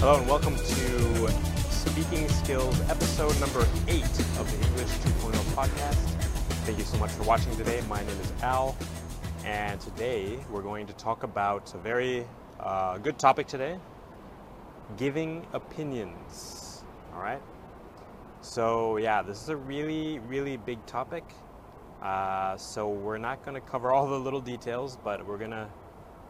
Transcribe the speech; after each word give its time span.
Hello 0.00 0.16
and 0.16 0.26
welcome 0.26 0.56
to 0.56 1.28
Speaking 1.68 2.26
Skills 2.30 2.80
episode 2.88 3.38
number 3.38 3.68
eight 3.86 4.02
of 4.38 4.50
the 4.50 4.66
English 4.66 4.88
2.0 4.88 5.34
podcast. 5.52 5.98
Thank 6.64 6.78
you 6.78 6.84
so 6.84 6.96
much 6.96 7.10
for 7.10 7.24
watching 7.24 7.54
today. 7.54 7.82
My 7.86 8.00
name 8.00 8.18
is 8.18 8.32
Al, 8.42 8.74
and 9.44 9.78
today 9.78 10.38
we're 10.50 10.62
going 10.62 10.86
to 10.86 10.94
talk 10.94 11.22
about 11.22 11.74
a 11.74 11.76
very 11.76 12.26
uh, 12.60 12.96
good 12.96 13.18
topic 13.18 13.46
today 13.46 13.78
giving 14.96 15.46
opinions. 15.52 16.82
All 17.14 17.20
right. 17.20 17.42
So, 18.40 18.96
yeah, 18.96 19.20
this 19.20 19.42
is 19.42 19.50
a 19.50 19.56
really, 19.56 20.18
really 20.20 20.56
big 20.56 20.84
topic. 20.86 21.24
Uh, 22.00 22.56
so, 22.56 22.88
we're 22.88 23.18
not 23.18 23.44
going 23.44 23.54
to 23.54 23.60
cover 23.60 23.92
all 23.92 24.08
the 24.08 24.18
little 24.18 24.40
details, 24.40 24.96
but 25.04 25.26
we're 25.26 25.36
going 25.36 25.50
to 25.50 25.68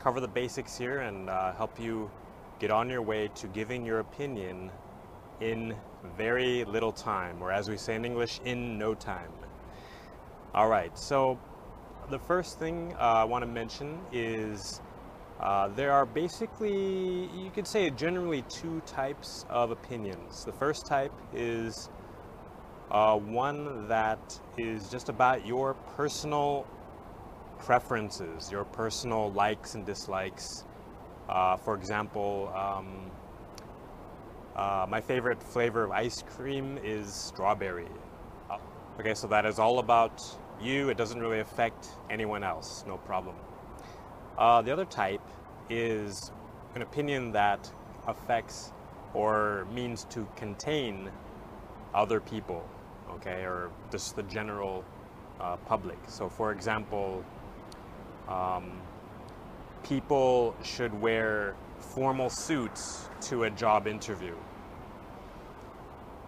cover 0.00 0.18
the 0.18 0.26
basics 0.26 0.76
here 0.76 1.02
and 1.02 1.30
uh, 1.30 1.52
help 1.52 1.78
you 1.78 2.10
get 2.62 2.70
on 2.70 2.88
your 2.88 3.02
way 3.02 3.28
to 3.34 3.48
giving 3.48 3.84
your 3.84 3.98
opinion 3.98 4.70
in 5.40 5.74
very 6.16 6.64
little 6.64 6.92
time, 6.92 7.42
or 7.42 7.50
as 7.50 7.68
we 7.68 7.76
say 7.76 7.96
in 7.96 8.04
English, 8.04 8.40
in 8.44 8.78
no 8.78 8.94
time. 8.94 9.32
All 10.54 10.68
right, 10.68 10.96
so 10.96 11.40
the 12.08 12.20
first 12.20 12.60
thing 12.60 12.94
uh, 13.00 13.02
I 13.02 13.24
want 13.24 13.42
to 13.42 13.48
mention 13.48 13.98
is 14.12 14.80
uh, 15.40 15.68
there 15.74 15.90
are 15.90 16.06
basically, 16.06 17.28
you 17.36 17.50
could 17.52 17.66
say, 17.66 17.90
generally 17.90 18.42
two 18.42 18.80
types 18.86 19.44
of 19.50 19.72
opinions. 19.72 20.44
The 20.44 20.52
first 20.52 20.86
type 20.86 21.12
is 21.34 21.90
uh, 22.92 23.18
one 23.18 23.88
that 23.88 24.38
is 24.56 24.88
just 24.88 25.08
about 25.08 25.44
your 25.44 25.74
personal 25.96 26.64
preferences, 27.58 28.52
your 28.52 28.64
personal 28.66 29.32
likes 29.32 29.74
and 29.74 29.84
dislikes 29.84 30.64
uh, 31.28 31.56
for 31.56 31.74
example, 31.74 32.52
um, 32.54 33.10
uh, 34.56 34.86
my 34.88 35.00
favorite 35.00 35.42
flavor 35.42 35.84
of 35.84 35.90
ice 35.90 36.22
cream 36.22 36.78
is 36.82 37.12
strawberry. 37.12 37.88
Uh, 38.50 38.58
okay, 39.00 39.14
so 39.14 39.26
that 39.26 39.46
is 39.46 39.58
all 39.58 39.78
about 39.78 40.22
you. 40.60 40.90
It 40.90 40.96
doesn't 40.96 41.20
really 41.20 41.40
affect 41.40 41.88
anyone 42.10 42.44
else, 42.44 42.84
no 42.86 42.98
problem. 42.98 43.34
Uh, 44.36 44.62
the 44.62 44.72
other 44.72 44.84
type 44.84 45.26
is 45.70 46.32
an 46.74 46.82
opinion 46.82 47.32
that 47.32 47.70
affects 48.06 48.72
or 49.14 49.66
means 49.72 50.04
to 50.04 50.26
contain 50.36 51.10
other 51.94 52.20
people, 52.20 52.66
okay, 53.10 53.44
or 53.44 53.70
just 53.90 54.16
the 54.16 54.22
general 54.24 54.84
uh, 55.40 55.56
public. 55.56 55.98
So, 56.08 56.28
for 56.28 56.52
example, 56.52 57.24
um, 58.28 58.80
people 59.82 60.54
should 60.62 60.98
wear 61.00 61.54
formal 61.78 62.30
suits 62.30 63.08
to 63.20 63.44
a 63.44 63.50
job 63.50 63.86
interview. 63.86 64.34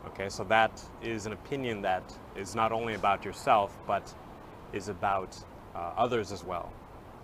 Okay, 0.06 0.28
so 0.28 0.44
that 0.44 0.82
is 1.02 1.26
an 1.26 1.32
opinion 1.32 1.82
that 1.82 2.02
is 2.36 2.54
not 2.54 2.72
only 2.72 2.94
about 2.94 3.24
yourself, 3.24 3.76
but 3.86 4.14
is 4.72 4.88
about 4.88 5.36
uh, 5.74 5.92
others 5.96 6.30
as 6.30 6.44
well. 6.44 6.72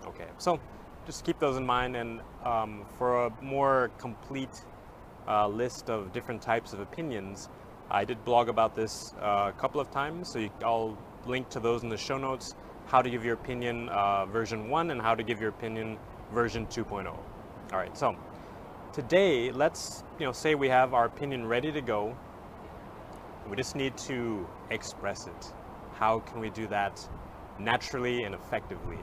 Okay, 0.06 0.26
so 0.38 0.58
just 1.06 1.24
keep 1.24 1.38
those 1.38 1.56
in 1.56 1.66
mind, 1.66 1.96
and 1.96 2.20
um, 2.44 2.84
for 2.98 3.26
a 3.26 3.32
more 3.42 3.90
complete 3.98 4.64
uh, 5.28 5.46
list 5.46 5.90
of 5.90 6.12
different 6.12 6.42
types 6.42 6.72
of 6.72 6.80
opinions, 6.80 7.48
I 7.90 8.04
did 8.04 8.24
blog 8.24 8.48
about 8.48 8.74
this 8.74 9.14
uh, 9.20 9.52
a 9.54 9.60
couple 9.60 9.80
of 9.80 9.90
times, 9.90 10.28
so 10.28 10.38
you, 10.38 10.50
I'll 10.64 10.96
link 11.26 11.48
to 11.50 11.60
those 11.60 11.82
in 11.82 11.88
the 11.88 11.96
show 11.96 12.18
notes. 12.18 12.54
How 12.86 13.02
to 13.02 13.10
give 13.10 13.24
your 13.24 13.34
opinion 13.34 13.88
uh, 13.88 14.26
version 14.26 14.68
one, 14.68 14.90
and 14.90 15.00
how 15.00 15.14
to 15.14 15.22
give 15.22 15.40
your 15.40 15.50
opinion 15.50 15.98
version 16.32 16.66
2.0. 16.66 17.06
All 17.06 17.24
right, 17.72 17.96
so 17.96 18.16
today 18.92 19.52
let's 19.52 20.04
you 20.18 20.26
know 20.26 20.32
say 20.32 20.54
we 20.54 20.68
have 20.68 20.94
our 20.94 21.06
opinion 21.06 21.46
ready 21.46 21.72
to 21.72 21.80
go. 21.80 22.16
We 23.48 23.56
just 23.56 23.74
need 23.74 23.96
to 23.98 24.46
express 24.70 25.26
it. 25.26 25.52
How 25.94 26.20
can 26.20 26.40
we 26.40 26.50
do 26.50 26.66
that 26.68 27.06
naturally 27.58 28.22
and 28.24 28.34
effectively? 28.34 28.98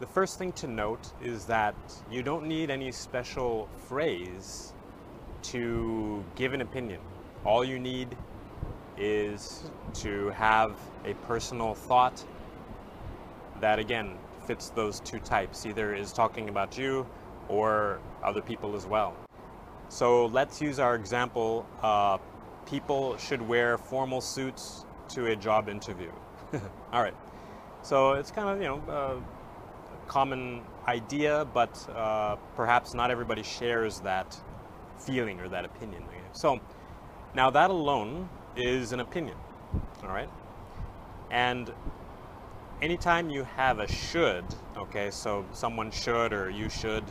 The 0.00 0.06
first 0.06 0.38
thing 0.38 0.52
to 0.52 0.66
note 0.66 1.12
is 1.22 1.44
that 1.46 1.74
you 2.10 2.22
don't 2.22 2.46
need 2.46 2.70
any 2.70 2.90
special 2.92 3.68
phrase 3.88 4.72
to 5.42 6.24
give 6.36 6.54
an 6.54 6.60
opinion. 6.60 7.00
All 7.44 7.64
you 7.64 7.78
need 7.78 8.16
is 8.96 9.70
to 9.94 10.30
have 10.30 10.76
a 11.04 11.14
personal 11.26 11.74
thought 11.74 12.24
that 13.60 13.78
again 13.78 14.16
fits 14.50 14.70
those 14.70 14.98
two 14.98 15.20
types, 15.20 15.64
either 15.64 15.94
is 15.94 16.12
talking 16.12 16.48
about 16.48 16.76
you 16.76 17.06
or 17.48 18.00
other 18.24 18.42
people 18.42 18.74
as 18.74 18.84
well. 18.84 19.14
So 19.88 20.26
let's 20.26 20.60
use 20.60 20.80
our 20.80 20.96
example. 20.96 21.64
Uh, 21.80 22.18
people 22.66 23.16
should 23.16 23.40
wear 23.40 23.78
formal 23.78 24.20
suits 24.20 24.84
to 25.10 25.26
a 25.26 25.36
job 25.36 25.68
interview. 25.68 26.10
All 26.92 27.00
right. 27.00 27.14
So 27.82 28.14
it's 28.14 28.32
kind 28.32 28.48
of, 28.48 28.60
you 28.60 28.66
know, 28.66 28.82
a 28.88 30.08
common 30.08 30.62
idea, 30.88 31.46
but 31.54 31.72
uh, 31.94 32.34
perhaps 32.56 32.92
not 32.92 33.12
everybody 33.12 33.44
shares 33.44 34.00
that 34.00 34.36
feeling 34.98 35.38
or 35.38 35.48
that 35.48 35.64
opinion. 35.64 36.02
So 36.32 36.58
now 37.36 37.50
that 37.50 37.70
alone 37.70 38.28
is 38.56 38.90
an 38.90 38.98
opinion. 38.98 39.36
All 40.02 40.08
right. 40.08 40.30
And 41.30 41.72
anytime 42.82 43.30
you 43.30 43.44
have 43.44 43.78
a 43.78 43.88
should, 43.88 44.44
okay, 44.76 45.10
so 45.10 45.44
someone 45.52 45.90
should 45.90 46.32
or 46.32 46.50
you 46.50 46.68
should 46.68 47.04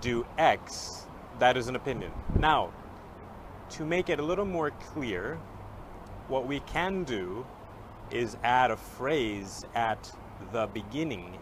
do 0.00 0.26
X, 0.38 1.06
that 1.38 1.56
is 1.56 1.68
an 1.68 1.76
opinion. 1.76 2.12
Now, 2.38 2.72
to 3.70 3.84
make 3.84 4.08
it 4.08 4.18
a 4.18 4.22
little 4.22 4.44
more 4.44 4.70
clear, 4.70 5.38
what 6.28 6.46
we 6.46 6.60
can 6.60 7.04
do 7.04 7.46
is 8.10 8.36
add 8.42 8.70
a 8.70 8.76
phrase 8.76 9.64
at 9.74 10.10
the 10.52 10.66
beginning 10.72 11.38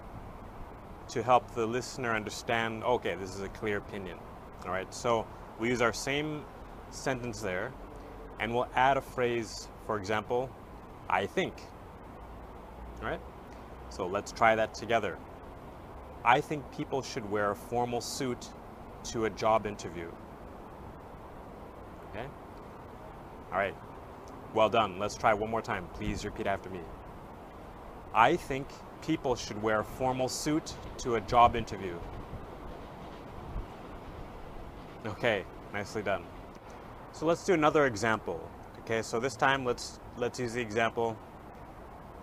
to 1.09 1.23
help 1.23 1.55
the 1.55 1.65
listener 1.65 2.15
understand 2.15 2.83
okay, 2.83 3.15
this 3.15 3.35
is 3.35 3.43
a 3.43 3.49
clear 3.51 3.79
opinion. 3.79 4.19
All 4.65 4.73
right, 4.73 4.93
so 4.93 5.27
we 5.61 5.69
use 5.69 5.81
our 5.81 5.93
same 5.93 6.45
sentence 6.91 7.41
there 7.41 7.73
and 8.41 8.53
we'll 8.53 8.69
add 8.75 8.97
a 8.97 9.01
phrase, 9.01 9.69
for 9.87 9.99
example, 9.99 10.51
I 11.09 11.27
think. 11.27 11.55
All 13.01 13.09
right? 13.09 13.21
So 13.97 14.07
let's 14.07 14.31
try 14.31 14.55
that 14.55 14.75
together. 14.75 15.17
I 16.23 16.43
think 16.43 16.71
people 16.71 17.01
should 17.01 17.31
wear 17.31 17.53
a 17.53 17.57
formal 17.57 18.03
suit 18.03 18.51
to 19.05 19.25
a 19.25 19.31
job 19.31 19.65
interview. 19.65 20.11
Okay? 22.11 22.27
All 23.51 23.59
right. 23.59 23.75
Well 24.53 24.69
done. 24.69 24.99
Let's 24.99 25.17
try 25.17 25.33
one 25.33 25.51
more 25.51 25.63
time. 25.63 25.89
Please 25.95 26.27
repeat 26.27 26.47
after 26.47 26.69
me. 26.69 26.81
I 28.13 28.37
think 28.37 28.69
people 29.01 29.35
should 29.35 29.63
wear 29.63 29.81
a 29.81 29.85
formal 29.85 30.29
suit 30.29 30.75
to 30.99 31.15
a 31.15 31.21
job 31.23 31.57
interview. 31.57 31.99
Okay, 35.07 35.45
nicely 35.73 36.03
done. 36.03 36.25
So 37.13 37.25
let's 37.25 37.47
do 37.47 37.55
another 37.55 37.87
example. 37.87 38.47
Okay, 38.81 39.01
so 39.01 39.19
this 39.19 39.37
time 39.37 39.65
let's 39.65 40.01
let's 40.19 40.39
use 40.39 40.53
the 40.53 40.61
example 40.61 41.17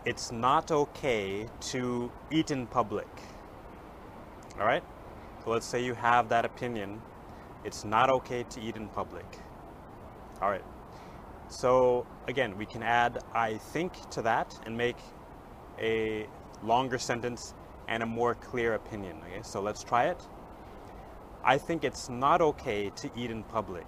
it's 0.06 0.32
not 0.32 0.72
okay 0.72 1.48
to 1.72 2.12
eat 2.30 2.52
in 2.52 2.68
public. 2.68 3.08
All 4.60 4.66
right? 4.66 4.84
So 5.44 5.52
let's 5.52 5.66
say 5.66 5.84
you 5.84 5.94
have 5.94 6.30
that 6.30 6.46
opinion. 6.46 7.02
It's 7.64 7.86
not 7.86 8.10
okay 8.10 8.44
to 8.44 8.62
eat 8.62 8.76
in 8.76 8.90
public. 8.90 9.26
All 10.42 10.50
right. 10.50 10.64
So 11.48 12.06
again, 12.28 12.58
we 12.58 12.66
can 12.66 12.84
add 12.84 13.20
I 13.34 13.58
think 13.58 14.10
to 14.12 14.22
that 14.24 14.60
and 14.66 14.78
make 14.78 14.98
a 15.80 16.28
longer 16.64 16.98
sentence 16.98 17.54
and 17.88 18.04
a 18.04 18.06
more 18.06 18.36
clear 18.36 18.74
opinion. 18.74 19.18
Okay? 19.28 19.42
So 19.44 19.62
let's 19.62 19.84
try 19.84 20.06
it. 20.06 20.22
I 21.46 21.58
think 21.58 21.84
it's 21.84 22.10
not 22.10 22.42
okay 22.42 22.90
to 22.90 23.10
eat 23.16 23.32
in 23.32 23.44
public. 23.44 23.88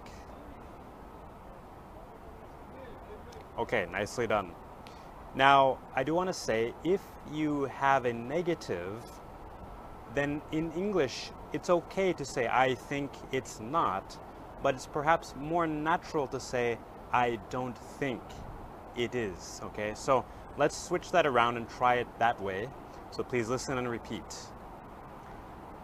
Okay, 3.58 3.88
nicely 3.90 4.28
done. 4.28 4.52
Now, 5.36 5.80
I 5.94 6.04
do 6.04 6.16
want 6.16 6.30
to 6.30 6.34
say 6.34 6.74
if 6.86 7.02
you 7.30 7.66
have 7.66 8.06
a 8.06 8.14
negative, 8.14 9.04
then 10.14 10.42
in 10.54 10.72
English 10.72 11.32
it's 11.52 11.70
okay 11.70 12.14
to 12.14 12.24
say 12.24 12.48
I 12.48 12.76
think 12.76 13.12
it's 13.34 13.60
not, 13.60 14.18
but 14.64 14.76
it's 14.76 14.88
perhaps 14.88 15.36
more 15.38 15.68
natural 15.68 16.28
to 16.28 16.40
say 16.40 16.78
I 17.12 17.38
don't 17.50 17.78
think 17.78 18.22
it 18.96 19.14
is. 19.14 19.60
Okay, 19.64 19.94
so 19.94 20.26
let's 20.58 20.78
switch 20.78 21.12
that 21.12 21.26
around 21.26 21.58
and 21.58 21.68
try 21.68 21.96
it 21.96 22.08
that 22.20 22.42
way. 22.42 22.70
So 23.12 23.22
please 23.22 23.50
listen 23.50 23.78
and 23.78 23.90
repeat. 23.90 24.24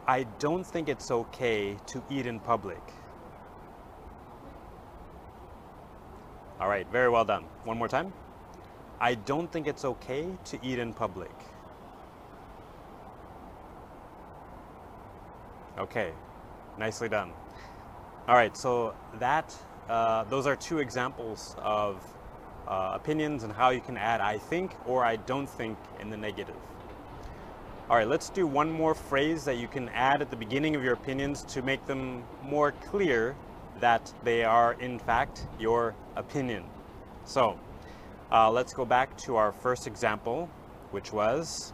I 0.07 0.24
don't 0.39 0.65
think 0.65 0.88
it's 0.88 1.12
okay 1.12 1.77
to 1.88 2.03
eat 2.09 2.25
in 2.25 2.39
public. 2.39 2.81
All 6.59 6.69
right, 6.69 6.88
very 6.89 7.09
well 7.09 7.25
done. 7.25 7.45
One 7.65 7.77
more 7.77 7.88
time. 7.89 8.13
I 9.01 9.15
don't 9.15 9.51
think 9.51 9.65
it's 9.65 9.83
okay 9.83 10.27
to 10.45 10.59
eat 10.62 10.77
in 10.77 10.94
public. 10.94 11.31
Okay, 15.80 16.12
nicely 16.77 17.09
done. 17.09 17.31
All 18.27 18.36
right, 18.36 18.56
so 18.56 18.94
that 19.18 19.57
uh, 19.89 20.25
those 20.25 20.45
are 20.45 20.56
two 20.56 20.77
examples 20.77 21.56
of 21.57 22.00
uh, 22.68 22.92
opinions 22.94 23.42
and 23.44 23.51
how 23.51 23.71
you 23.71 23.81
can 23.81 23.98
add 23.98 24.21
I 24.21 24.38
think 24.38 24.75
or 24.86 25.03
I 25.03 25.15
don't 25.15 25.50
think 25.50 25.80
in 26.00 26.12
the 26.12 26.18
negative. 26.18 26.56
All 27.89 27.98
right, 27.98 28.07
let's 28.07 28.30
do 28.30 28.45
one 28.45 28.71
more 28.71 28.94
phrase 28.94 29.44
that 29.45 29.57
you 29.57 29.68
can 29.68 29.89
add 29.89 30.21
at 30.21 30.30
the 30.30 30.38
beginning 30.38 30.75
of 30.75 30.83
your 30.83 30.94
opinions 30.94 31.42
to 31.45 31.63
make 31.63 31.88
them 31.88 32.24
more 32.44 32.71
clear 32.74 33.36
that 33.80 34.13
they 34.24 34.44
are 34.44 34.74
in 34.74 35.00
fact 35.00 35.48
your 35.59 35.95
opinion. 36.15 36.65
So 37.25 37.59
uh, 38.31 38.50
let's 38.50 38.74
go 38.74 38.86
back 38.86 39.18
to 39.18 39.36
our 39.36 39.51
first 39.51 39.88
example, 39.88 40.50
which 40.92 41.12
was 41.12 41.74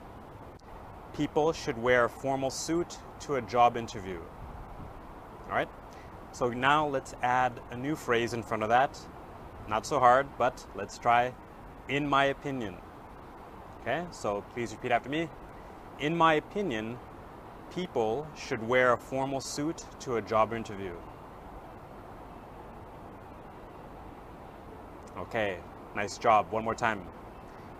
people 1.15 1.53
should 1.53 1.77
wear 1.77 2.05
a 2.05 2.09
formal 2.09 2.49
suit 2.49 2.97
to 3.21 3.35
a 3.35 3.41
job 3.41 3.77
interview. 3.77 4.19
All 5.47 5.55
right, 5.55 5.69
so 6.31 6.49
now 6.49 6.87
let's 6.87 7.13
add 7.21 7.59
a 7.71 7.77
new 7.77 7.95
phrase 7.95 8.33
in 8.33 8.43
front 8.43 8.63
of 8.63 8.69
that. 8.69 8.99
Not 9.69 9.85
so 9.85 9.99
hard, 9.99 10.27
but 10.37 10.65
let's 10.75 10.97
try 10.97 11.33
in 11.87 12.07
my 12.07 12.25
opinion. 12.25 12.75
Okay, 13.81 14.05
so 14.11 14.43
please 14.53 14.71
repeat 14.71 14.91
after 14.91 15.09
me. 15.09 15.29
In 15.99 16.15
my 16.15 16.35
opinion, 16.35 16.97
people 17.73 18.27
should 18.35 18.67
wear 18.67 18.93
a 18.93 18.97
formal 18.97 19.41
suit 19.41 19.85
to 20.01 20.17
a 20.17 20.21
job 20.21 20.53
interview. 20.53 20.93
Okay, 25.17 25.57
nice 25.97 26.19
job. 26.19 26.51
One 26.51 26.63
more 26.63 26.75
time. 26.75 27.01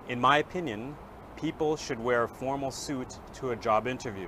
In 0.10 0.20
my 0.20 0.40
opinion, 0.40 0.96
people 1.36 1.78
should 1.78 2.00
wear 2.00 2.24
a 2.24 2.28
formal 2.28 2.72
suit 2.72 3.20
to 3.36 3.52
a 3.52 3.56
job 3.56 3.88
interview. 3.88 4.28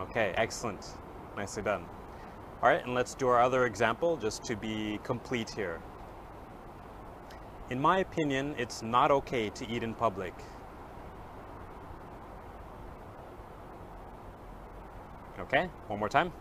Okay, 0.00 0.32
excellent. 0.36 0.84
Nicely 1.36 1.62
done. 1.62 1.84
All 2.62 2.68
right, 2.68 2.84
and 2.84 2.94
let's 2.94 3.14
do 3.14 3.28
our 3.28 3.40
other 3.40 3.64
example 3.64 4.16
just 4.16 4.42
to 4.44 4.56
be 4.56 4.98
complete 5.04 5.50
here. 5.50 5.80
In 7.70 7.80
my 7.80 7.98
opinion, 7.98 8.56
it's 8.58 8.82
not 8.82 9.12
okay 9.12 9.50
to 9.50 9.70
eat 9.70 9.84
in 9.84 9.94
public. 9.94 10.34
Okay, 15.38 15.70
one 15.86 16.00
more 16.00 16.08
time. 16.08 16.32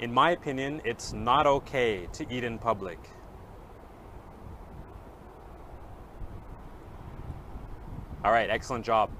In 0.00 0.14
my 0.14 0.30
opinion, 0.30 0.80
it's 0.86 1.12
not 1.12 1.46
okay 1.46 2.08
to 2.14 2.26
eat 2.34 2.42
in 2.42 2.58
public. 2.58 2.98
All 8.24 8.32
right, 8.32 8.48
excellent 8.48 8.82
job. 8.82 9.10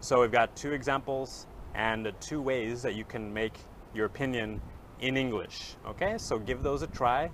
So 0.00 0.20
we've 0.20 0.30
got 0.30 0.54
two 0.54 0.72
examples 0.72 1.46
and 1.74 2.12
two 2.20 2.42
ways 2.42 2.82
that 2.82 2.94
you 2.94 3.04
can 3.04 3.32
make 3.32 3.54
your 3.94 4.04
opinion 4.04 4.60
in 5.00 5.16
English. 5.16 5.76
Okay, 5.86 6.18
so 6.18 6.38
give 6.38 6.62
those 6.62 6.82
a 6.82 6.86
try, 6.88 7.30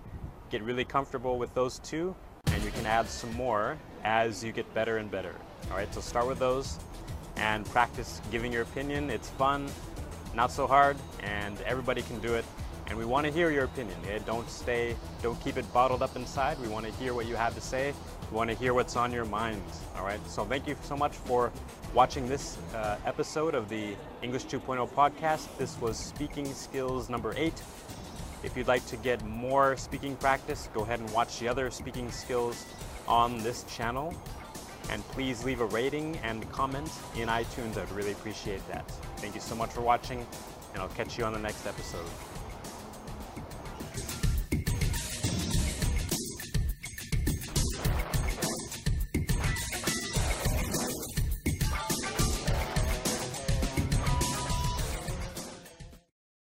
get 0.50 0.62
really 0.62 0.84
comfortable 0.84 1.38
with 1.38 1.52
those 1.54 1.80
two, 1.80 2.14
and 2.46 2.62
you 2.62 2.70
can 2.70 2.86
add 2.86 3.08
some 3.08 3.32
more 3.32 3.76
as 4.04 4.44
you 4.44 4.52
get 4.52 4.72
better 4.74 4.98
and 4.98 5.10
better. 5.10 5.34
All 5.72 5.76
right, 5.76 5.92
so 5.92 6.00
start 6.00 6.28
with 6.28 6.38
those 6.38 6.78
and 7.34 7.66
practice 7.66 8.20
giving 8.30 8.52
your 8.52 8.62
opinion. 8.62 9.10
It's 9.10 9.30
fun, 9.30 9.66
not 10.36 10.52
so 10.52 10.68
hard, 10.68 10.96
and 11.24 11.60
everybody 11.62 12.02
can 12.02 12.20
do 12.20 12.34
it. 12.34 12.44
And 12.88 12.96
we 12.96 13.04
want 13.04 13.26
to 13.26 13.32
hear 13.32 13.50
your 13.50 13.64
opinion. 13.64 13.96
Okay? 14.02 14.20
Don't 14.24 14.48
stay, 14.48 14.96
don't 15.22 15.40
keep 15.40 15.56
it 15.56 15.70
bottled 15.72 16.02
up 16.02 16.14
inside. 16.16 16.58
We 16.60 16.68
want 16.68 16.86
to 16.86 16.92
hear 16.92 17.14
what 17.14 17.26
you 17.26 17.34
have 17.34 17.54
to 17.54 17.60
say. 17.60 17.92
We 18.30 18.36
want 18.36 18.50
to 18.50 18.56
hear 18.56 18.74
what's 18.74 18.96
on 18.96 19.12
your 19.12 19.24
mind. 19.24 19.62
All 19.96 20.04
right. 20.04 20.20
So 20.28 20.44
thank 20.44 20.66
you 20.66 20.76
so 20.82 20.96
much 20.96 21.12
for 21.12 21.52
watching 21.94 22.28
this 22.28 22.58
uh, 22.74 22.96
episode 23.04 23.54
of 23.54 23.68
the 23.68 23.96
English 24.22 24.46
2.0 24.46 24.88
podcast. 24.90 25.48
This 25.58 25.80
was 25.80 25.96
speaking 25.96 26.52
skills 26.52 27.08
number 27.08 27.34
eight. 27.36 27.60
If 28.42 28.56
you'd 28.56 28.68
like 28.68 28.86
to 28.86 28.96
get 28.96 29.24
more 29.24 29.76
speaking 29.76 30.14
practice, 30.16 30.68
go 30.72 30.82
ahead 30.82 31.00
and 31.00 31.10
watch 31.10 31.40
the 31.40 31.48
other 31.48 31.70
speaking 31.70 32.10
skills 32.12 32.66
on 33.08 33.38
this 33.42 33.64
channel. 33.64 34.14
And 34.90 35.02
please 35.08 35.44
leave 35.44 35.60
a 35.60 35.66
rating 35.66 36.16
and 36.18 36.48
comment 36.52 36.90
in 37.16 37.28
iTunes. 37.28 37.76
I'd 37.76 37.90
really 37.90 38.12
appreciate 38.12 38.66
that. 38.68 38.88
Thank 39.16 39.34
you 39.34 39.40
so 39.40 39.56
much 39.56 39.70
for 39.70 39.80
watching, 39.80 40.24
and 40.72 40.82
I'll 40.82 40.88
catch 40.90 41.18
you 41.18 41.24
on 41.24 41.32
the 41.32 41.40
next 41.40 41.66
episode. 41.66 42.06